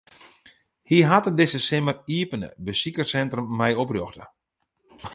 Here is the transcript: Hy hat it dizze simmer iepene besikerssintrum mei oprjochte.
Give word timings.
Hy 0.89 0.97
hat 1.09 1.27
it 1.29 1.37
dizze 1.39 1.59
simmer 1.67 1.97
iepene 2.15 2.49
besikerssintrum 2.67 3.47
mei 3.57 3.73
oprjochte. 3.83 4.23